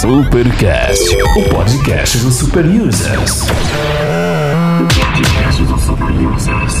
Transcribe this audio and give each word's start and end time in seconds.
Supercast, 0.00 1.14
o 1.22 1.48
podcast 1.54 2.18
dos 2.18 2.34
super 2.34 2.66
users. 2.66 3.42
O 4.82 4.88
podcast 4.88 5.62
dos 5.62 5.80
super 5.82 6.10
users. 6.34 6.74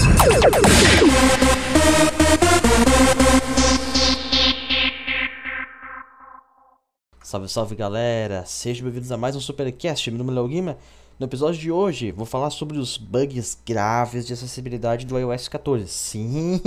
Salve, 7.22 7.48
salve 7.48 7.76
galera! 7.76 8.44
Sejam 8.46 8.82
bem-vindos 8.82 9.12
a 9.12 9.16
mais 9.16 9.36
um 9.36 9.40
Supercast. 9.40 10.10
Meu 10.10 10.18
nome 10.18 10.32
é 10.32 10.34
Léo 10.34 10.48
Guima. 10.48 10.76
No 11.16 11.26
episódio 11.26 11.60
de 11.60 11.70
hoje, 11.70 12.10
vou 12.10 12.26
falar 12.26 12.50
sobre 12.50 12.78
os 12.78 12.96
bugs 12.96 13.56
graves 13.64 14.26
de 14.26 14.32
acessibilidade 14.32 15.06
do 15.06 15.16
iOS 15.16 15.46
14. 15.46 15.86
Sim! 15.86 16.60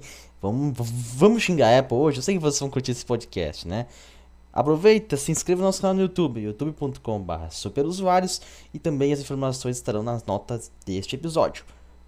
Vamos, 0.42 0.76
vamos 1.16 1.42
xingar 1.42 1.74
a 1.74 1.78
Apple 1.78 1.96
hoje? 1.96 2.18
Eu 2.18 2.22
sei 2.22 2.34
que 2.34 2.40
vocês 2.40 2.60
vão 2.60 2.68
curtir 2.68 2.92
esse 2.92 3.04
podcast, 3.06 3.66
né? 3.66 3.86
Aproveita, 4.56 5.18
se 5.18 5.30
inscreva 5.30 5.60
no 5.60 5.66
nosso 5.66 5.82
canal 5.82 5.94
no 5.94 6.00
YouTube, 6.00 6.40
youtube.com.br 6.40 7.50
superusuários 7.50 8.40
e 8.72 8.78
também 8.78 9.12
as 9.12 9.20
informações 9.20 9.76
estarão 9.76 10.02
nas 10.02 10.24
notas 10.24 10.72
deste 10.86 11.14
episódio. 11.14 11.62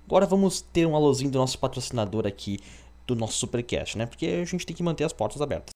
Agora 0.07 0.25
vamos 0.25 0.63
ter 0.63 0.87
um 0.87 0.97
alôzinho 0.97 1.31
do 1.31 1.37
nosso 1.37 1.59
patrocinador 1.59 2.27
aqui 2.27 2.59
do 3.07 3.15
nosso 3.15 3.35
Supercast, 3.35 3.99
né? 3.99 4.07
Porque 4.07 4.25
a 4.27 4.45
gente 4.47 4.65
tem 4.65 4.75
que 4.75 4.83
manter 4.83 5.05
as 5.05 5.13
portas 5.13 5.43
abertas. 5.43 5.75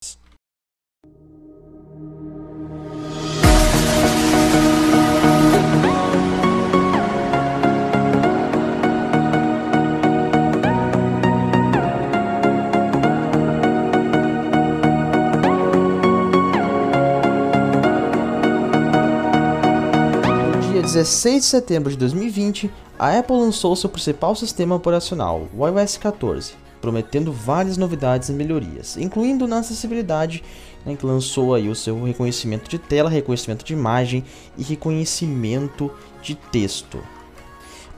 16 20.93 21.45
de 21.45 21.48
setembro 21.48 21.91
de 21.91 21.97
2020, 21.97 22.71
a 22.98 23.19
Apple 23.19 23.35
lançou 23.35 23.75
seu 23.75 23.89
principal 23.89 24.37
sistema 24.37 24.75
operacional, 24.75 25.49
o 25.57 25.67
iOS 25.67 25.97
14, 25.97 26.53
prometendo 26.83 27.33
várias 27.33 27.79
novidades 27.79 28.29
e 28.29 28.33
melhorias, 28.34 28.99
incluindo 28.99 29.49
na 29.49 29.61
acessibilidade, 29.61 30.45
né, 30.84 30.95
que 30.95 31.07
lançou 31.07 31.55
aí 31.55 31.71
o 31.71 31.75
seu 31.75 32.05
reconhecimento 32.05 32.69
de 32.69 32.79
tela, 32.79 33.09
reconhecimento 33.09 33.65
de 33.65 33.73
imagem 33.73 34.23
e 34.59 34.62
reconhecimento 34.62 35.91
de 36.21 36.34
texto. 36.34 37.03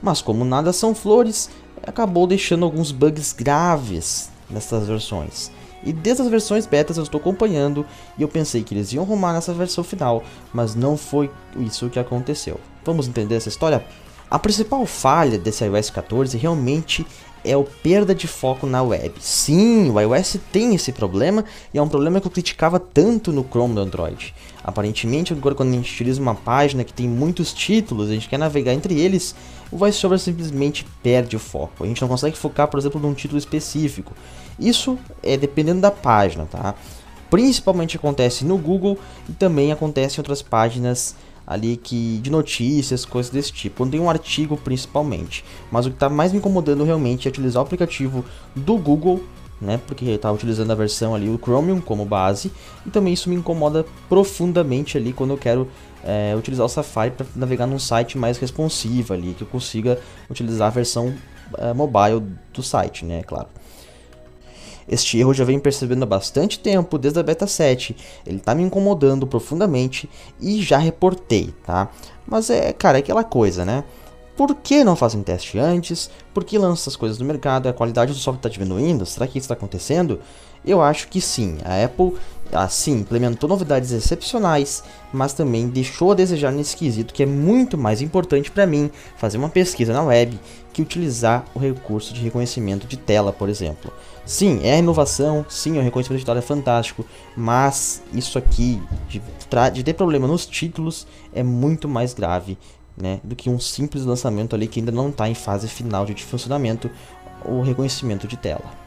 Mas 0.01 0.21
como 0.21 0.45
nada 0.45 0.71
são 0.71 0.95
flores, 0.95 1.49
acabou 1.83 2.25
deixando 2.25 2.63
alguns 2.63 2.93
bugs 2.93 3.33
graves 3.33 4.29
nessas 4.49 4.87
versões. 4.87 5.51
E 5.85 5.93
desde 5.93 6.23
as 6.23 6.29
versões 6.29 6.65
betas 6.65 6.97
eu 6.97 7.03
estou 7.03 7.19
acompanhando 7.19 7.85
e 8.17 8.23
eu 8.23 8.27
pensei 8.27 8.63
que 8.63 8.73
eles 8.73 8.91
iam 8.91 9.03
arrumar 9.03 9.33
nessa 9.33 9.53
versão 9.53 9.83
final, 9.83 10.23
mas 10.51 10.73
não 10.75 10.97
foi 10.97 11.29
isso 11.57 11.89
que 11.89 11.99
aconteceu. 11.99 12.59
Vamos 12.83 13.07
entender 13.07 13.35
essa 13.35 13.49
história? 13.49 13.85
A 14.29 14.39
principal 14.39 14.85
falha 14.85 15.37
desse 15.37 15.63
iOS 15.63 15.89
14 15.89 16.37
realmente 16.37 17.05
é 17.43 17.55
o 17.55 17.63
perda 17.63 18.15
de 18.15 18.27
foco 18.27 18.65
na 18.65 18.81
web. 18.81 19.13
Sim, 19.19 19.91
o 19.91 19.99
iOS 19.99 20.39
tem 20.51 20.73
esse 20.73 20.91
problema 20.91 21.45
e 21.71 21.77
é 21.77 21.81
um 21.81 21.87
problema 21.87 22.19
que 22.19 22.25
eu 22.25 22.31
criticava 22.31 22.79
tanto 22.79 23.31
no 23.31 23.45
Chrome 23.47 23.75
do 23.75 23.81
Android. 23.81 24.33
Aparentemente, 24.63 25.31
agora 25.31 25.53
quando 25.53 25.69
a 25.69 25.73
gente 25.73 25.93
utiliza 25.93 26.19
uma 26.19 26.33
página 26.33 26.83
que 26.83 26.91
tem 26.91 27.07
muitos 27.07 27.53
títulos, 27.53 28.09
a 28.09 28.13
gente 28.13 28.27
quer 28.27 28.39
navegar 28.39 28.73
entre 28.73 28.99
eles, 28.99 29.35
o 29.71 29.77
VoiceOver 29.77 30.17
simplesmente 30.17 30.85
perde 31.03 31.35
o 31.35 31.39
foco. 31.39 31.83
A 31.83 31.87
gente 31.87 32.01
não 32.01 32.07
consegue 32.07 32.35
focar, 32.35 32.67
por 32.67 32.79
exemplo, 32.79 32.99
num 32.99 33.13
título 33.13 33.37
específico. 33.37 34.13
Isso 34.59 34.97
é 35.21 35.37
dependendo 35.37 35.81
da 35.81 35.91
página, 35.91 36.45
tá? 36.45 36.73
Principalmente 37.29 37.97
acontece 37.97 38.43
no 38.43 38.57
Google 38.57 38.97
e 39.29 39.33
também 39.33 39.71
acontece 39.71 40.17
em 40.17 40.21
outras 40.21 40.41
páginas 40.41 41.15
ali 41.45 41.77
que 41.77 42.19
de 42.19 42.29
notícias, 42.29 43.05
coisas 43.05 43.31
desse 43.31 43.51
tipo. 43.51 43.77
Quando 43.77 43.91
tem 43.91 43.99
um 43.99 44.09
artigo 44.09 44.57
principalmente. 44.57 45.43
Mas 45.71 45.85
o 45.85 45.89
que 45.89 45.95
está 45.95 46.09
mais 46.09 46.31
me 46.31 46.39
incomodando 46.39 46.83
realmente 46.83 47.27
é 47.27 47.29
utilizar 47.29 47.61
o 47.61 47.65
aplicativo 47.65 48.25
do 48.55 48.77
Google, 48.77 49.23
né? 49.61 49.79
Porque 49.85 50.05
está 50.05 50.31
utilizando 50.31 50.71
a 50.71 50.75
versão 50.75 51.13
ali 51.13 51.29
o 51.29 51.37
Chromium 51.37 51.79
como 51.79 52.05
base. 52.05 52.51
E 52.85 52.89
também 52.89 53.13
isso 53.13 53.29
me 53.29 53.35
incomoda 53.35 53.85
profundamente 54.09 54.97
ali 54.97 55.13
quando 55.13 55.31
eu 55.31 55.37
quero 55.37 55.67
é, 56.03 56.35
utilizar 56.37 56.65
o 56.65 56.69
Safari 56.69 57.11
para 57.11 57.25
navegar 57.35 57.67
num 57.67 57.79
site 57.79 58.17
mais 58.17 58.37
responsivo 58.37 59.13
ali, 59.13 59.33
que 59.33 59.43
eu 59.43 59.47
consiga 59.47 59.99
utilizar 60.29 60.67
a 60.67 60.71
versão 60.71 61.13
é, 61.57 61.73
mobile 61.73 62.23
do 62.53 62.63
site, 62.63 63.05
né? 63.05 63.23
Claro. 63.23 63.47
Este 64.87 65.17
erro 65.17 65.33
já 65.33 65.43
venho 65.43 65.59
percebendo 65.59 66.03
há 66.03 66.05
bastante 66.05 66.59
tempo, 66.59 66.97
desde 66.97 67.19
a 67.19 67.23
beta 67.23 67.47
7. 67.47 67.95
Ele 68.25 68.39
tá 68.39 68.53
me 68.53 68.63
incomodando 68.63 69.25
profundamente 69.25 70.09
e 70.39 70.61
já 70.61 70.77
reportei, 70.77 71.53
tá? 71.65 71.89
Mas 72.27 72.49
é, 72.49 72.71
cara, 72.73 72.97
é 72.97 72.99
aquela 72.99 73.23
coisa, 73.23 73.65
né? 73.65 73.83
Por 74.35 74.53
que 74.55 74.83
não 74.83 74.97
fazem 74.97 75.23
teste 75.23 75.57
antes? 75.57 76.09
Por 76.33 76.43
que 76.43 76.57
lançam 76.57 76.73
essas 76.73 76.95
coisas 76.95 77.17
no 77.17 77.25
mercado? 77.25 77.69
A 77.69 77.73
qualidade 77.73 78.11
do 78.11 78.17
software 78.17 78.39
está 78.39 78.49
diminuindo? 78.49 79.05
Será 79.05 79.25
que 79.25 79.37
isso 79.37 79.45
está 79.45 79.53
acontecendo? 79.53 80.19
Eu 80.65 80.81
acho 80.81 81.07
que 81.07 81.21
sim. 81.21 81.57
A 81.63 81.85
Apple, 81.85 82.13
assim, 82.51 82.99
implementou 82.99 83.49
novidades 83.49 83.91
excepcionais, 83.91 84.83
mas 85.11 85.33
também 85.33 85.67
deixou 85.67 86.11
a 86.11 86.15
desejar 86.15 86.51
nesse 86.51 86.75
quesito 86.75 87.13
que 87.13 87.23
é 87.23 87.25
muito 87.25 87.77
mais 87.77 88.01
importante 88.01 88.51
para 88.51 88.65
mim 88.65 88.89
fazer 89.17 89.37
uma 89.37 89.49
pesquisa 89.49 89.93
na 89.93 90.03
web 90.03 90.39
que 90.71 90.81
utilizar 90.81 91.45
o 91.53 91.59
recurso 91.59 92.13
de 92.13 92.21
reconhecimento 92.21 92.85
de 92.85 92.97
tela, 92.97 93.31
por 93.31 93.49
exemplo. 93.49 93.91
Sim, 94.25 94.59
é 94.63 94.79
inovação, 94.79 95.45
sim, 95.47 95.77
o 95.77 95.81
reconhecimento 95.81 96.19
de 96.19 96.25
tela 96.25 96.39
é 96.39 96.41
fantástico, 96.41 97.05
mas 97.35 98.01
isso 98.13 98.37
aqui, 98.37 98.81
de, 99.07 99.21
de 99.73 99.83
ter 99.83 99.93
problema 99.93 100.27
nos 100.27 100.45
títulos, 100.45 101.07
é 101.33 101.43
muito 101.43 101.87
mais 101.87 102.13
grave 102.13 102.57
né, 102.97 103.19
do 103.23 103.35
que 103.35 103.49
um 103.49 103.59
simples 103.59 104.05
lançamento 104.05 104.55
ali 104.55 104.67
que 104.67 104.79
ainda 104.79 104.91
não 104.91 105.09
está 105.09 105.29
em 105.29 105.35
fase 105.35 105.67
final 105.67 106.05
de 106.05 106.23
funcionamento, 106.23 106.89
o 107.43 107.61
reconhecimento 107.61 108.27
de 108.27 108.37
tela. 108.37 108.84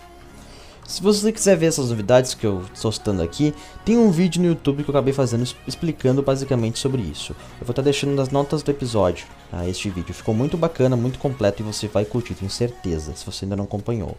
Se 0.89 1.03
você 1.03 1.31
quiser 1.31 1.55
ver 1.55 1.67
essas 1.67 1.91
novidades 1.91 2.33
que 2.33 2.47
eu 2.47 2.63
estou 2.73 2.91
citando 2.91 3.23
aqui, 3.23 3.53
tem 3.85 3.99
um 3.99 4.11
vídeo 4.11 4.41
no 4.41 4.49
YouTube 4.49 4.83
que 4.83 4.89
eu 4.89 4.93
acabei 4.95 5.13
fazendo 5.13 5.47
explicando 5.67 6.23
basicamente 6.23 6.79
sobre 6.79 7.03
isso. 7.03 7.37
Eu 7.61 7.67
vou 7.67 7.73
estar 7.73 7.83
deixando 7.83 8.15
nas 8.15 8.31
notas 8.31 8.63
do 8.63 8.71
episódio 8.71 9.27
tá, 9.51 9.69
este 9.69 9.91
vídeo. 9.91 10.15
Ficou 10.15 10.35
muito 10.35 10.57
bacana, 10.57 10.97
muito 10.97 11.19
completo 11.19 11.63
e 11.63 11.65
você 11.65 11.89
vai 11.89 12.07
curtir, 12.07 12.33
tenho 12.33 12.51
certeza, 12.51 13.15
se 13.15 13.27
você 13.27 13.45
ainda 13.45 13.55
não 13.55 13.65
acompanhou. 13.65 14.17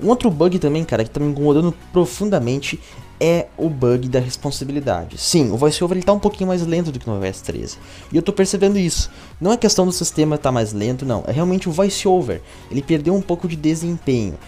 Um 0.00 0.08
outro 0.08 0.30
bug 0.30 0.58
também, 0.58 0.82
cara, 0.82 1.04
que 1.04 1.10
tá 1.10 1.20
me 1.20 1.26
incomodando 1.26 1.74
profundamente 1.92 2.80
é 3.20 3.48
o 3.58 3.68
bug 3.68 4.08
da 4.08 4.18
responsabilidade. 4.18 5.18
Sim, 5.18 5.50
o 5.50 5.58
VoiceOver 5.58 5.98
ele 5.98 6.06
tá 6.06 6.12
um 6.14 6.18
pouquinho 6.18 6.48
mais 6.48 6.66
lento 6.66 6.90
do 6.90 6.98
que 6.98 7.06
no 7.06 7.22
iOS 7.22 7.42
13. 7.42 7.76
E 8.10 8.16
eu 8.16 8.22
tô 8.22 8.32
percebendo 8.32 8.78
isso. 8.78 9.10
Não 9.38 9.52
é 9.52 9.58
questão 9.58 9.84
do 9.84 9.92
sistema 9.92 10.36
estar 10.36 10.48
tá 10.48 10.52
mais 10.52 10.72
lento, 10.72 11.04
não. 11.04 11.22
É 11.26 11.32
realmente 11.32 11.68
o 11.68 11.72
VoiceOver. 11.72 12.40
Ele 12.70 12.80
perdeu 12.80 13.14
um 13.14 13.20
pouco 13.20 13.46
de 13.46 13.56
desempenho. 13.56 14.38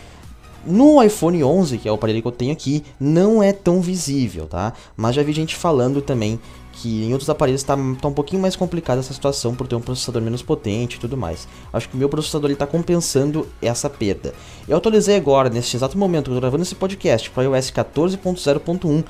No 0.65 1.03
iPhone 1.03 1.43
11, 1.43 1.79
que 1.79 1.89
é 1.89 1.91
o 1.91 1.97
aparelho 1.97 2.23
que 2.23 2.29
eu 2.29 2.33
tenho 2.33 2.53
aqui, 2.53 2.85
não 2.99 3.43
é 3.43 3.53
tão 3.53 3.81
visível, 3.81 4.47
tá? 4.47 4.73
Mas 4.97 5.17
já 5.17 5.23
vi 5.23 5.33
gente 5.33 5.57
falando 5.57 6.01
também 6.01 6.39
que 6.73 7.05
em 7.05 7.13
outros 7.13 7.29
aparelhos 7.29 7.61
está 7.61 7.77
tá 8.01 8.09
um 8.09 8.13
pouquinho 8.13 8.41
mais 8.41 8.57
complicada 8.57 9.01
essa 9.01 9.13
situação 9.13 9.55
por 9.55 9.67
ter 9.67 9.75
um 9.75 9.81
processador 9.81 10.23
menos 10.23 10.43
potente 10.43 10.97
e 10.97 11.01
tudo 11.01 11.17
mais. 11.17 11.47
Acho 11.73 11.89
que 11.89 11.95
o 11.97 11.99
meu 11.99 12.09
processador 12.09 12.51
está 12.51 12.67
compensando 12.67 13.47
essa 13.61 13.91
perda. 13.91 14.33
Eu 14.69 14.77
atualizei 14.77 15.17
agora, 15.17 15.51
nesse 15.51 15.77
exato 15.77 15.99
momento 15.99 16.25
que 16.25 16.31
eu 16.31 16.35
estou 16.35 16.41
gravando 16.41 16.63
esse 16.63 16.75
podcast, 16.75 17.29
para 17.31 17.49
o 17.49 17.55
iOS 17.55 17.71
14.0.1. 17.71 19.05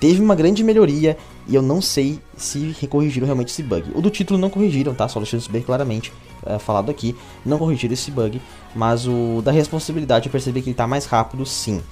Teve 0.00 0.22
uma 0.22 0.36
grande 0.36 0.62
melhoria 0.62 1.16
e 1.48 1.56
eu 1.56 1.62
não 1.62 1.82
sei 1.82 2.20
se 2.36 2.72
corrigiram 2.88 3.26
realmente 3.26 3.48
esse 3.48 3.64
bug. 3.64 3.90
O 3.94 4.00
do 4.00 4.10
título 4.10 4.38
não 4.38 4.48
corrigiram, 4.48 4.94
tá? 4.94 5.08
Só 5.08 5.18
deixando 5.18 5.40
isso 5.40 5.50
bem 5.50 5.62
claramente 5.62 6.12
é, 6.46 6.58
falado 6.58 6.90
aqui. 6.90 7.16
Não 7.44 7.58
corrigiram 7.58 7.94
esse 7.94 8.10
bug, 8.10 8.40
mas 8.74 9.06
o 9.06 9.42
da 9.42 9.50
responsabilidade 9.50 10.26
eu 10.26 10.32
percebi 10.32 10.60
que 10.60 10.68
ele 10.68 10.74
está 10.74 10.86
mais 10.86 11.06
rápido 11.06 11.44
sim. 11.46 11.82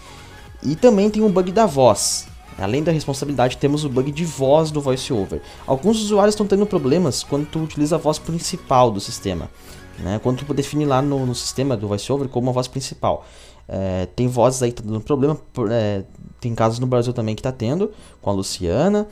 E 0.63 0.75
também 0.75 1.11
tem 1.11 1.23
um 1.23 1.31
bug 1.31 1.53
da 1.53 1.67
voz. 1.67 2.29
Além 2.59 2.83
da 2.83 2.91
responsabilidade, 2.91 3.59
temos 3.59 3.85
o 3.85 3.89
bug 3.89 4.11
de 4.11 4.25
voz 4.25 4.71
do 4.71 4.81
VoiceOver. 4.81 5.43
Alguns 5.67 6.01
usuários 6.01 6.35
estão 6.35 6.47
tendo 6.47 6.65
problemas 6.65 7.23
quando 7.23 7.47
tu 7.47 7.59
utiliza 7.59 7.97
a 7.97 7.99
voz 7.99 8.19
principal 8.19 8.91
do 8.91 8.99
sistema. 8.99 9.51
Né? 9.99 10.19
Quando 10.23 10.45
tu 10.45 10.55
define 10.55 10.85
lá 10.85 11.03
no, 11.03 11.27
no 11.27 11.35
sistema 11.35 11.77
do 11.77 11.87
VoiceOver 11.87 12.29
como 12.29 12.49
a 12.51 12.53
voz 12.53 12.67
principal. 12.67 13.27
É, 13.69 14.07
tem 14.15 14.29
vozes 14.29 14.63
aí 14.63 14.71
que 14.73 14.81
estão 14.81 14.87
tá 14.87 14.99
dando 14.99 15.05
problema. 15.05 15.39
É, 15.71 16.05
tem 16.41 16.55
casos 16.55 16.79
no 16.79 16.87
Brasil 16.87 17.13
também 17.13 17.35
que 17.35 17.41
está 17.41 17.53
tendo, 17.53 17.91
com 18.23 18.31
a 18.31 18.33
Luciana. 18.33 19.07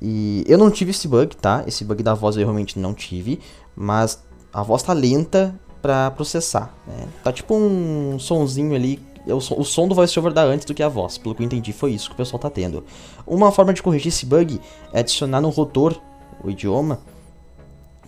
E 0.00 0.44
eu 0.46 0.58
não 0.58 0.70
tive 0.70 0.90
esse 0.90 1.08
bug, 1.08 1.36
tá? 1.36 1.64
Esse 1.66 1.84
bug 1.84 2.02
da 2.02 2.14
voz 2.14 2.36
eu 2.36 2.42
realmente 2.42 2.78
não 2.78 2.94
tive. 2.94 3.40
Mas 3.74 4.22
a 4.56 4.62
voz 4.62 4.82
tá 4.82 4.94
lenta 4.94 5.54
para 5.82 6.10
processar. 6.12 6.74
Né? 6.86 7.06
Tá 7.22 7.30
tipo 7.30 7.54
um 7.54 8.18
sonzinho 8.18 8.74
ali 8.74 8.98
o, 9.26 9.36
o 9.36 9.64
som 9.64 9.86
do 9.86 9.94
voiceover 9.94 10.32
dá 10.32 10.44
antes 10.44 10.64
do 10.64 10.72
que 10.72 10.82
a 10.82 10.88
voz. 10.88 11.18
Pelo 11.18 11.34
que 11.34 11.42
eu 11.42 11.46
entendi, 11.46 11.72
foi 11.72 11.92
isso 11.92 12.08
que 12.08 12.14
o 12.14 12.16
pessoal 12.16 12.38
tá 12.38 12.48
tendo. 12.48 12.84
Uma 13.26 13.52
forma 13.52 13.74
de 13.74 13.82
corrigir 13.82 14.08
esse 14.08 14.24
bug 14.24 14.58
é 14.92 15.00
adicionar 15.00 15.40
no 15.40 15.50
rotor 15.50 16.00
o 16.42 16.48
idioma 16.48 17.00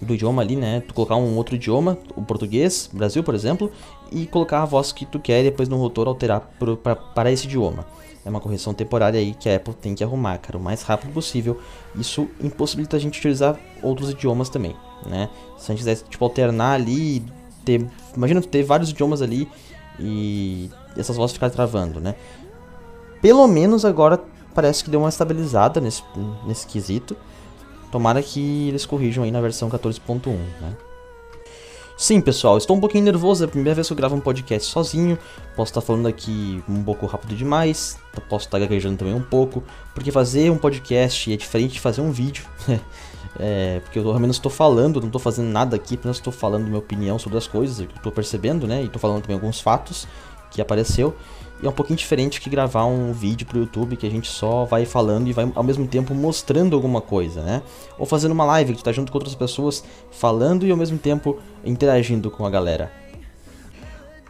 do 0.00 0.14
idioma 0.14 0.40
ali, 0.40 0.54
né? 0.54 0.80
Tu 0.86 0.94
colocar 0.94 1.16
um 1.16 1.36
outro 1.36 1.56
idioma, 1.56 1.98
o 2.14 2.22
português, 2.22 2.88
Brasil, 2.92 3.22
por 3.24 3.34
exemplo, 3.34 3.70
e 4.12 4.26
colocar 4.26 4.62
a 4.62 4.64
voz 4.64 4.92
que 4.92 5.04
tu 5.04 5.18
quer 5.18 5.40
e 5.40 5.50
depois 5.50 5.68
no 5.68 5.76
rotor 5.76 6.06
alterar 6.06 6.40
pro, 6.58 6.76
pra, 6.76 6.94
para 6.94 7.32
esse 7.32 7.46
idioma. 7.46 7.84
É 8.24 8.30
uma 8.30 8.40
correção 8.40 8.72
temporária 8.72 9.18
aí 9.18 9.34
que 9.34 9.48
a 9.48 9.56
Apple 9.56 9.74
tem 9.74 9.94
que 9.96 10.04
arrumar, 10.04 10.38
cara, 10.38 10.56
o 10.56 10.60
mais 10.60 10.82
rápido 10.82 11.12
possível. 11.12 11.58
Isso 11.96 12.28
impossibilita 12.40 12.96
a 12.96 13.00
gente 13.00 13.18
utilizar 13.18 13.58
outros 13.82 14.10
idiomas 14.10 14.48
também, 14.48 14.76
né? 15.06 15.28
Se 15.56 15.70
a 15.70 15.74
gente 15.74 15.78
quiser, 15.78 15.96
tipo, 16.08 16.24
alternar 16.24 16.72
ali, 16.72 17.24
ter... 17.64 17.86
Imagina 18.16 18.40
ter 18.40 18.62
vários 18.62 18.90
idiomas 18.90 19.22
ali 19.22 19.48
e 19.98 20.70
essas 20.96 21.16
vozes 21.16 21.34
ficarem 21.34 21.54
travando, 21.54 22.00
né? 22.00 22.14
Pelo 23.20 23.46
menos 23.48 23.84
agora 23.84 24.20
parece 24.54 24.82
que 24.82 24.90
deu 24.90 25.00
uma 25.00 25.08
estabilizada 25.08 25.80
nesse, 25.80 26.02
nesse 26.46 26.66
quesito. 26.66 27.16
Tomara 27.90 28.22
que 28.22 28.68
eles 28.68 28.84
corrijam 28.84 29.24
aí 29.24 29.30
na 29.30 29.40
versão 29.40 29.68
14.1, 29.70 30.26
né? 30.60 30.76
Sim, 31.96 32.20
pessoal, 32.20 32.56
estou 32.56 32.76
um 32.76 32.80
pouquinho 32.80 33.02
nervoso, 33.02 33.42
é 33.42 33.46
a 33.46 33.50
primeira 33.50 33.74
vez 33.74 33.88
que 33.88 33.92
eu 33.92 33.96
gravo 33.96 34.14
um 34.14 34.20
podcast 34.20 34.70
sozinho. 34.70 35.18
Posso 35.56 35.72
estar 35.72 35.80
falando 35.80 36.06
aqui 36.06 36.62
um 36.68 36.84
pouco 36.84 37.06
rápido 37.06 37.34
demais, 37.34 37.98
posso 38.28 38.46
estar 38.46 38.60
gaguejando 38.60 38.96
também 38.96 39.14
um 39.14 39.20
pouco, 39.20 39.64
porque 39.94 40.12
fazer 40.12 40.48
um 40.48 40.56
podcast 40.56 41.32
é 41.32 41.36
diferente 41.36 41.72
de 41.72 41.80
fazer 41.80 42.00
um 42.00 42.12
vídeo. 42.12 42.44
é, 43.38 43.80
porque 43.80 43.98
eu 43.98 44.08
ao 44.08 44.18
menos 44.18 44.36
estou 44.36 44.50
falando, 44.50 45.00
não 45.00 45.08
estou 45.08 45.20
fazendo 45.20 45.48
nada 45.48 45.76
aqui, 45.76 45.94
apenas 45.94 46.16
estou 46.16 46.32
falando 46.32 46.64
minha 46.64 46.78
opinião 46.78 47.18
sobre 47.18 47.38
as 47.38 47.46
coisas 47.46 47.86
que 47.86 47.96
estou 47.96 48.12
percebendo, 48.12 48.66
né? 48.66 48.82
E 48.82 48.86
estou 48.86 49.00
falando 49.00 49.22
também 49.22 49.34
alguns 49.34 49.60
fatos 49.60 50.06
que 50.50 50.60
apareceu. 50.60 51.14
E 51.60 51.66
é 51.66 51.68
um 51.68 51.72
pouquinho 51.72 51.96
diferente 51.96 52.40
que 52.40 52.48
gravar 52.48 52.84
um 52.84 53.12
vídeo 53.12 53.44
pro 53.46 53.58
YouTube 53.58 53.96
que 53.96 54.06
a 54.06 54.10
gente 54.10 54.28
só 54.28 54.64
vai 54.64 54.84
falando 54.84 55.26
e 55.26 55.32
vai 55.32 55.50
ao 55.56 55.62
mesmo 55.64 55.88
tempo 55.88 56.14
mostrando 56.14 56.76
alguma 56.76 57.00
coisa, 57.00 57.42
né? 57.42 57.62
Ou 57.98 58.06
fazendo 58.06 58.32
uma 58.32 58.44
live 58.44 58.72
que 58.72 58.78
tu 58.78 58.84
tá 58.84 58.92
junto 58.92 59.10
com 59.10 59.18
outras 59.18 59.34
pessoas 59.34 59.82
falando 60.10 60.64
e 60.64 60.70
ao 60.70 60.76
mesmo 60.76 60.98
tempo 60.98 61.38
interagindo 61.64 62.30
com 62.30 62.46
a 62.46 62.50
galera. 62.50 62.92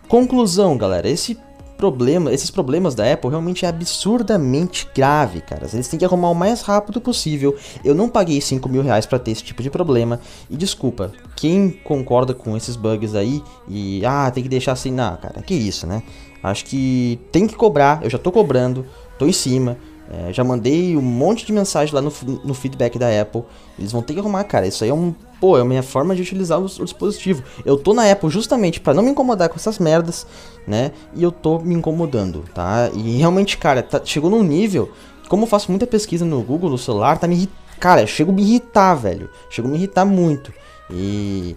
Conclusão, 0.09 0.79
galera, 0.79 1.07
esse 1.07 1.39
problema, 1.79 2.33
esses 2.33 2.51
problemas 2.51 2.95
da 2.95 3.11
Apple 3.11 3.31
realmente 3.31 3.65
é 3.65 3.69
absurdamente 3.69 4.87
grave, 4.95 5.41
cara. 5.41 5.67
Eles 5.73 5.87
têm 5.87 5.99
que 5.99 6.05
arrumar 6.05 6.29
o 6.29 6.35
mais 6.35 6.61
rápido 6.61 7.01
possível. 7.01 7.57
Eu 7.85 7.95
não 7.95 8.09
paguei 8.09 8.41
5 8.41 8.69
mil 8.69 8.83
reais 8.83 9.07
pra 9.07 9.19
ter 9.19 9.31
esse 9.31 9.45
tipo 9.45 9.63
de 9.63 9.71
problema. 9.71 10.21
E 10.51 10.57
desculpa, 10.57 11.13
quem 11.37 11.71
concorda 11.71 12.35
com 12.35 12.57
esses 12.57 12.75
bugs 12.75 13.15
aí 13.15 13.43
e 13.69 14.05
ah, 14.05 14.31
tem 14.31 14.43
que 14.43 14.49
deixar 14.49 14.73
assim, 14.73 14.91
não, 14.91 15.17
cara, 15.17 15.41
que 15.41 15.55
isso, 15.55 15.87
né? 15.87 16.03
Acho 16.43 16.65
que 16.65 17.19
tem 17.33 17.47
que 17.47 17.55
cobrar, 17.55 18.01
eu 18.03 18.11
já 18.11 18.19
tô 18.19 18.33
cobrando, 18.33 18.85
tô 19.19 19.27
em 19.27 19.33
cima. 19.33 19.79
É, 20.11 20.33
já 20.33 20.43
mandei 20.43 20.97
um 20.97 21.03
monte 21.03 21.45
de 21.45 21.53
mensagem 21.53 21.95
lá 21.95 22.01
no, 22.01 22.13
no, 22.43 22.55
feedback 22.55 22.99
da 22.99 23.09
Apple. 23.21 23.43
Eles 23.79 23.93
vão 23.93 24.01
ter 24.01 24.15
que 24.15 24.21
arrumar, 24.21 24.43
cara. 24.45 24.67
Isso 24.67 24.83
aí 24.83 24.91
é 24.91 24.95
um. 24.95 25.15
Pô, 25.41 25.57
é 25.57 25.61
a 25.61 25.65
minha 25.65 25.83
forma 25.83 26.15
de 26.15 26.23
utilizar 26.23 26.59
o, 26.61 26.65
o 26.65 26.85
dispositivo. 26.85 27.43
Eu 27.65 27.77
tô 27.77 27.95
na 27.95 28.11
Apple 28.11 28.29
justamente 28.29 28.81
para 28.81 28.95
não 28.95 29.03
me 29.03 29.11
incomodar 29.11 29.49
com 29.49 29.57
essas 29.57 29.79
merdas, 29.79 30.27
né? 30.67 30.93
E 31.15 31.23
eu 31.23 31.31
tô 31.31 31.59
me 31.59 31.75
incomodando, 31.75 32.45
tá? 32.55 32.91
E 32.93 33.19
realmente, 33.19 33.57
cara, 33.57 33.83
tá, 33.83 34.01
chegou 34.05 34.31
num 34.31 34.43
nível. 34.43 34.91
Como 35.29 35.45
eu 35.45 35.47
faço 35.47 35.71
muita 35.71 35.87
pesquisa 35.87 36.25
no 36.25 36.41
Google, 36.43 36.71
no 36.71 36.79
celular, 36.79 37.19
tá 37.19 37.27
me 37.27 37.35
irritando. 37.35 37.59
Cara, 37.79 38.07
chego 38.07 38.33
a 38.33 38.35
me 38.35 38.43
irritar, 38.43 38.95
velho. 38.95 39.31
Chego 39.49 39.69
a 39.69 39.71
me 39.71 39.77
irritar 39.77 40.05
muito. 40.05 40.53
E. 40.91 41.57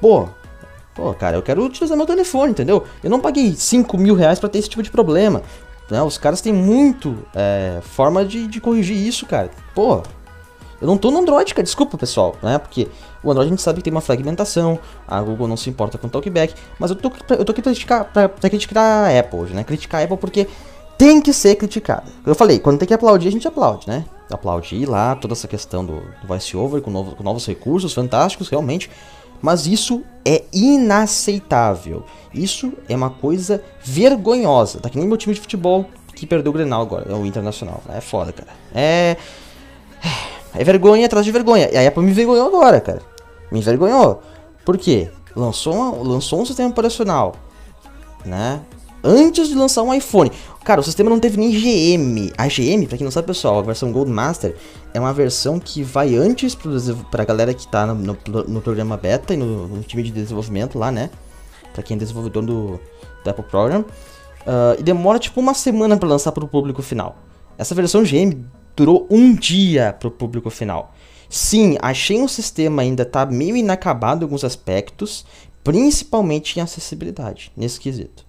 Pô, 0.00 0.28
Pô, 0.94 1.14
cara, 1.14 1.36
eu 1.36 1.42
quero 1.42 1.64
utilizar 1.64 1.96
meu 1.96 2.06
telefone, 2.06 2.52
entendeu? 2.52 2.84
Eu 3.02 3.08
não 3.08 3.18
paguei 3.18 3.54
5 3.54 3.96
mil 3.96 4.14
reais 4.14 4.38
pra 4.38 4.48
ter 4.48 4.58
esse 4.58 4.68
tipo 4.68 4.82
de 4.82 4.90
problema. 4.90 5.42
Né? 5.90 6.02
Os 6.02 6.18
caras 6.18 6.40
têm 6.40 6.52
muito 6.52 7.18
é, 7.34 7.80
forma 7.82 8.24
de, 8.24 8.46
de 8.46 8.60
corrigir 8.60 8.96
isso, 8.96 9.26
cara. 9.26 9.50
Pô, 9.74 10.02
eu 10.82 10.86
não 10.86 10.98
tô 10.98 11.10
no 11.12 11.20
Android, 11.20 11.54
cara, 11.54 11.62
desculpa, 11.62 11.96
pessoal, 11.96 12.34
né? 12.42 12.58
Porque 12.58 12.88
o 13.22 13.30
Android 13.30 13.46
a 13.46 13.50
gente 13.50 13.62
sabe 13.62 13.78
que 13.78 13.84
tem 13.84 13.92
uma 13.92 14.00
fragmentação, 14.00 14.78
a 15.06 15.22
Google 15.22 15.46
não 15.46 15.56
se 15.56 15.70
importa 15.70 15.96
com 15.96 16.08
talkback, 16.08 16.54
mas 16.78 16.90
eu 16.90 16.96
tô, 16.96 17.10
eu 17.30 17.44
tô 17.44 17.52
aqui 17.52 17.62
pra 17.62 17.70
criticar, 17.70 18.04
pra, 18.12 18.28
pra 18.28 18.50
criticar 18.50 19.06
a 19.08 19.18
Apple 19.18 19.38
hoje, 19.38 19.54
né? 19.54 19.62
Criticar 19.62 20.00
a 20.00 20.04
Apple 20.04 20.16
porque 20.16 20.48
tem 20.98 21.20
que 21.20 21.32
ser 21.32 21.54
criticada. 21.54 22.04
Eu 22.26 22.34
falei, 22.34 22.58
quando 22.58 22.78
tem 22.78 22.88
que 22.88 22.94
aplaudir, 22.94 23.28
a 23.28 23.30
gente 23.30 23.46
aplaude, 23.46 23.86
né? 23.86 24.04
Aplaudir 24.28 24.86
lá 24.86 25.14
toda 25.14 25.34
essa 25.34 25.46
questão 25.46 25.84
do, 25.84 26.00
do 26.00 26.26
voice-over 26.26 26.82
com, 26.82 26.90
novo, 26.90 27.14
com 27.14 27.22
novos 27.22 27.46
recursos 27.46 27.92
fantásticos, 27.92 28.48
realmente. 28.48 28.90
Mas 29.40 29.66
isso 29.66 30.02
é 30.24 30.44
inaceitável. 30.52 32.04
Isso 32.32 32.72
é 32.88 32.96
uma 32.96 33.10
coisa 33.10 33.62
vergonhosa. 33.82 34.80
Tá 34.80 34.88
que 34.88 34.98
nem 34.98 35.06
meu 35.06 35.16
time 35.16 35.34
de 35.34 35.40
futebol 35.40 35.86
que 36.14 36.26
perdeu 36.26 36.50
o 36.50 36.52
Grenal 36.52 36.82
agora, 36.82 37.10
é 37.10 37.14
o 37.14 37.26
Internacional. 37.26 37.82
É 37.88 38.00
foda, 38.00 38.32
cara. 38.32 38.50
É. 38.74 39.16
É 40.54 40.64
vergonha 40.64 41.06
atrás 41.06 41.24
de 41.24 41.32
vergonha. 41.32 41.68
E 41.72 41.76
a 41.76 41.88
Apple 41.88 42.02
me 42.02 42.10
envergonhou 42.10 42.46
agora, 42.46 42.80
cara. 42.80 43.02
Me 43.50 43.58
envergonhou. 43.58 44.22
Por 44.64 44.78
quê? 44.78 45.10
Lançou, 45.34 45.74
uma, 45.74 45.90
lançou 46.02 46.40
um 46.40 46.46
sistema 46.46 46.68
operacional, 46.68 47.34
né? 48.24 48.60
Antes 49.02 49.48
de 49.48 49.54
lançar 49.54 49.82
um 49.82 49.92
iPhone. 49.92 50.30
Cara, 50.62 50.80
o 50.80 50.84
sistema 50.84 51.10
não 51.10 51.18
teve 51.18 51.36
nem 51.36 51.50
GM. 51.50 52.32
A 52.38 52.46
GM, 52.46 52.86
pra 52.86 52.96
quem 52.96 53.04
não 53.04 53.10
sabe, 53.10 53.26
pessoal, 53.26 53.58
a 53.58 53.62
versão 53.62 53.90
Gold 53.90 54.10
Master 54.10 54.54
é 54.94 55.00
uma 55.00 55.12
versão 55.12 55.58
que 55.58 55.82
vai 55.82 56.14
antes 56.14 56.56
pra 57.10 57.24
galera 57.24 57.52
que 57.52 57.66
tá 57.66 57.86
no, 57.86 57.94
no, 57.94 58.44
no 58.44 58.60
programa 58.60 58.96
beta 58.96 59.34
e 59.34 59.36
no, 59.36 59.66
no, 59.66 59.82
time 59.82 60.04
de 60.04 60.12
desenvolvimento 60.12 60.78
lá, 60.78 60.92
né? 60.92 61.10
Pra 61.72 61.82
quem 61.82 61.96
é 61.96 61.98
desenvolvedor 61.98 62.44
do, 62.44 62.80
do 63.24 63.30
Apple 63.30 63.44
Program. 63.44 63.80
Uh, 63.80 64.78
e 64.78 64.82
demora 64.82 65.18
tipo 65.18 65.40
uma 65.40 65.54
semana 65.54 65.96
para 65.96 66.08
lançar 66.08 66.30
pro 66.30 66.46
público 66.46 66.82
final. 66.82 67.16
Essa 67.58 67.74
versão 67.74 68.04
GM 68.04 68.44
durou 68.76 69.06
um 69.10 69.34
dia 69.34 69.92
pro 69.92 70.10
público 70.10 70.50
final. 70.50 70.94
Sim, 71.28 71.78
achei 71.80 72.20
um 72.20 72.28
sistema 72.28 72.82
ainda 72.82 73.04
tá 73.04 73.24
meio 73.24 73.56
inacabado 73.56 74.20
em 74.20 74.24
alguns 74.24 74.44
aspectos, 74.44 75.24
principalmente 75.64 76.58
em 76.58 76.62
acessibilidade, 76.62 77.50
nesse 77.56 77.80
quesito. 77.80 78.26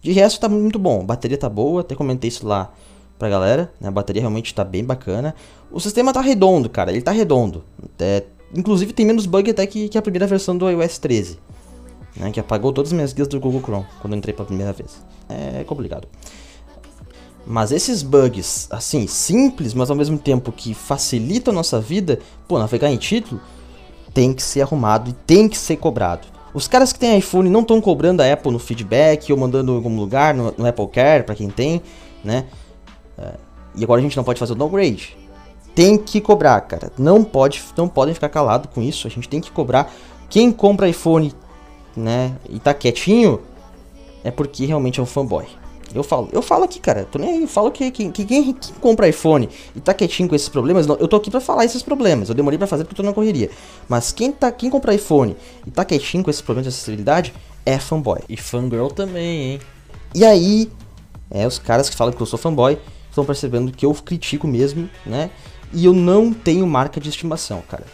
De 0.00 0.12
resto 0.12 0.38
tá 0.38 0.48
muito 0.48 0.78
bom, 0.78 1.00
a 1.00 1.04
bateria 1.04 1.38
tá 1.38 1.48
boa, 1.48 1.80
até 1.80 1.94
comentei 1.94 2.28
isso 2.28 2.46
lá 2.46 2.72
pra 3.18 3.28
galera, 3.28 3.72
né? 3.80 3.88
A 3.88 3.90
bateria 3.90 4.20
realmente 4.20 4.54
tá 4.54 4.62
bem 4.62 4.84
bacana. 4.84 5.34
O 5.72 5.80
sistema 5.80 6.12
tá 6.12 6.20
redondo, 6.20 6.68
cara, 6.68 6.92
ele 6.92 7.02
tá 7.02 7.10
redondo. 7.10 7.64
É, 7.98 8.22
inclusive 8.54 8.92
tem 8.92 9.06
menos 9.06 9.26
bug 9.26 9.50
até 9.50 9.66
que, 9.66 9.88
que 9.88 9.98
a 9.98 10.02
primeira 10.02 10.26
versão 10.26 10.56
do 10.56 10.68
iOS 10.68 10.98
13. 10.98 11.38
Né, 12.16 12.30
que 12.30 12.38
apagou 12.38 12.72
todas 12.72 12.90
as 12.90 12.92
minhas 12.92 13.12
guias 13.12 13.26
do 13.26 13.40
Google 13.40 13.60
Chrome 13.60 13.86
quando 14.00 14.12
eu 14.12 14.18
entrei 14.18 14.32
pela 14.32 14.46
primeira 14.46 14.72
vez. 14.72 15.02
É 15.28 15.64
complicado. 15.64 16.06
Mas 17.46 17.72
esses 17.72 18.02
bugs, 18.02 18.66
assim, 18.70 19.06
simples, 19.06 19.74
mas 19.74 19.90
ao 19.90 19.96
mesmo 19.96 20.18
tempo 20.18 20.50
que 20.50 20.72
facilitam 20.72 21.52
a 21.52 21.54
nossa 21.54 21.80
vida, 21.80 22.18
pô, 22.48 22.58
navegar 22.58 22.90
em 22.90 22.96
título, 22.96 23.40
tem 24.14 24.32
que 24.32 24.42
ser 24.42 24.62
arrumado 24.62 25.10
e 25.10 25.12
tem 25.12 25.48
que 25.48 25.58
ser 25.58 25.76
cobrado. 25.76 26.26
Os 26.54 26.68
caras 26.68 26.92
que 26.92 26.98
têm 26.98 27.18
iPhone 27.18 27.50
não 27.50 27.60
estão 27.60 27.80
cobrando 27.80 28.22
a 28.22 28.32
Apple 28.32 28.52
no 28.52 28.58
feedback 28.58 29.30
ou 29.32 29.38
mandando 29.38 29.72
em 29.72 29.76
algum 29.76 29.94
lugar, 29.96 30.32
no, 30.32 30.54
no 30.56 30.66
Apple 30.66 30.86
Care, 30.88 31.24
para 31.24 31.34
quem 31.34 31.50
tem, 31.50 31.82
né? 32.22 32.46
É, 33.18 33.34
e 33.74 33.82
agora 33.82 34.00
a 34.00 34.02
gente 34.02 34.16
não 34.16 34.24
pode 34.24 34.38
fazer 34.38 34.52
o 34.52 34.56
downgrade. 34.56 35.16
Tem 35.74 35.98
que 35.98 36.20
cobrar, 36.20 36.60
cara. 36.60 36.92
Não 36.96 37.24
pode, 37.24 37.62
não 37.76 37.88
podem 37.88 38.14
ficar 38.14 38.28
calado 38.28 38.68
com 38.68 38.80
isso. 38.80 39.08
A 39.08 39.10
gente 39.10 39.28
tem 39.28 39.40
que 39.40 39.50
cobrar. 39.50 39.92
Quem 40.30 40.52
compra 40.52 40.88
iPhone, 40.88 41.34
né, 41.96 42.36
e 42.48 42.60
tá 42.60 42.72
quietinho, 42.72 43.40
é 44.22 44.30
porque 44.30 44.64
realmente 44.64 45.00
é 45.00 45.02
um 45.02 45.06
fanboy. 45.06 45.46
Eu 45.94 46.02
falo, 46.02 46.28
eu 46.32 46.42
falo 46.42 46.64
aqui, 46.64 46.80
cara, 46.80 47.04
tô 47.04 47.18
nem 47.18 47.34
aí, 47.34 47.42
eu 47.42 47.48
falo 47.48 47.70
que, 47.70 47.90
que, 47.90 48.10
que 48.10 48.24
quem, 48.24 48.52
quem, 48.52 48.74
compra 48.80 49.08
iPhone 49.08 49.48
e 49.76 49.80
tá 49.80 49.94
quietinho 49.94 50.28
com 50.28 50.34
esses 50.34 50.48
problemas, 50.48 50.86
não, 50.86 50.96
eu 50.96 51.06
tô 51.06 51.16
aqui 51.16 51.30
pra 51.30 51.40
falar 51.40 51.64
esses 51.64 51.82
problemas, 51.82 52.28
eu 52.28 52.34
demorei 52.34 52.58
pra 52.58 52.66
fazer 52.66 52.84
porque 52.84 53.00
eu 53.00 53.04
tô 53.04 53.08
na 53.08 53.14
correria. 53.14 53.48
Mas 53.88 54.10
quem, 54.10 54.32
tá, 54.32 54.50
quem 54.50 54.68
compra 54.68 54.92
iPhone 54.92 55.36
e 55.64 55.70
tá 55.70 55.84
quietinho 55.84 56.24
com 56.24 56.30
esses 56.30 56.42
problemas 56.42 56.64
de 56.64 56.76
acessibilidade 56.76 57.32
é 57.64 57.78
fanboy. 57.78 58.20
E 58.28 58.36
fangirl 58.36 58.88
também, 58.88 59.52
hein? 59.52 59.60
E 60.14 60.24
aí, 60.24 60.70
é, 61.30 61.46
os 61.46 61.58
caras 61.58 61.88
que 61.88 61.96
falam 61.96 62.12
que 62.12 62.20
eu 62.20 62.26
sou 62.26 62.38
fanboy 62.38 62.76
estão 63.08 63.24
percebendo 63.24 63.70
que 63.70 63.86
eu 63.86 63.94
critico 63.94 64.48
mesmo, 64.48 64.90
né? 65.06 65.30
E 65.72 65.84
eu 65.84 65.92
não 65.92 66.32
tenho 66.32 66.66
marca 66.66 67.00
de 67.00 67.08
estimação, 67.08 67.62
cara. 67.68 67.84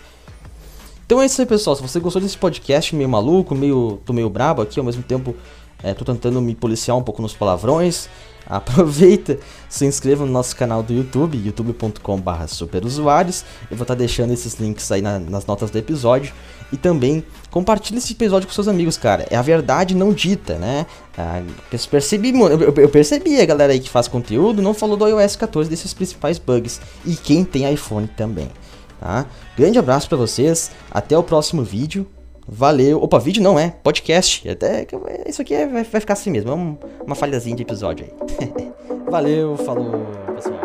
Então 1.04 1.20
é 1.20 1.26
isso 1.26 1.40
aí, 1.40 1.46
pessoal. 1.46 1.74
Se 1.74 1.82
você 1.82 1.98
gostou 1.98 2.22
desse 2.22 2.38
podcast 2.38 2.94
meio 2.94 3.08
maluco, 3.08 3.54
meio. 3.54 4.00
tô 4.04 4.12
meio 4.12 4.30
brabo 4.30 4.62
aqui, 4.62 4.78
ao 4.78 4.86
mesmo 4.86 5.02
tempo 5.02 5.34
é, 5.82 5.94
tô 5.94 6.04
tentando 6.04 6.40
me 6.40 6.54
policiar 6.54 6.96
um 6.96 7.02
pouco 7.02 7.22
nos 7.22 7.34
palavrões. 7.34 8.08
Aproveita, 8.46 9.38
se 9.68 9.86
inscreva 9.86 10.26
no 10.26 10.32
nosso 10.32 10.56
canal 10.56 10.82
do 10.82 10.92
YouTube, 10.92 11.38
youtube.com.br 11.38 12.46
superusuários. 12.48 13.44
Eu 13.70 13.76
vou 13.76 13.84
estar 13.84 13.94
tá 13.94 13.98
deixando 13.98 14.32
esses 14.32 14.54
links 14.54 14.90
aí 14.90 15.00
na, 15.00 15.20
nas 15.20 15.46
notas 15.46 15.70
do 15.70 15.78
episódio. 15.78 16.32
E 16.72 16.76
também 16.76 17.24
compartilhe 17.50 17.98
esse 17.98 18.12
episódio 18.12 18.48
com 18.48 18.54
seus 18.54 18.68
amigos, 18.68 18.96
cara. 18.96 19.26
É 19.30 19.36
a 19.36 19.42
verdade 19.42 19.94
não 19.94 20.12
dita, 20.12 20.56
né? 20.56 20.86
Ah, 21.16 21.42
percebi, 21.90 22.30
eu, 22.30 22.74
eu 22.76 22.88
percebi 22.88 23.40
a 23.40 23.46
galera 23.46 23.72
aí 23.72 23.80
que 23.80 23.90
faz 23.90 24.08
conteúdo 24.08 24.62
não 24.62 24.74
falou 24.74 24.96
do 24.96 25.06
iOS 25.06 25.36
14 25.36 25.68
desses 25.70 25.94
principais 25.94 26.38
bugs. 26.38 26.80
E 27.04 27.14
quem 27.14 27.44
tem 27.44 27.72
iPhone 27.72 28.08
também. 28.08 28.50
Tá? 28.98 29.26
Grande 29.56 29.78
abraço 29.78 30.08
para 30.08 30.18
vocês, 30.18 30.70
até 30.90 31.16
o 31.16 31.22
próximo 31.22 31.62
vídeo. 31.62 32.06
Valeu. 32.52 33.00
Opa, 33.00 33.18
vídeo 33.20 33.40
não 33.40 33.56
é, 33.56 33.70
podcast. 33.82 34.48
Até 34.48 34.80
é, 34.82 35.30
isso 35.30 35.40
aqui 35.40 35.54
é, 35.54 35.68
vai, 35.68 35.84
vai 35.84 36.00
ficar 36.00 36.14
assim 36.14 36.30
mesmo, 36.30 36.50
é 36.50 37.04
uma 37.06 37.14
falhazinha 37.14 37.54
de 37.54 37.62
episódio 37.62 38.06
aí. 38.06 38.72
Valeu, 39.08 39.56
falou, 39.56 40.04
pessoal. 40.34 40.60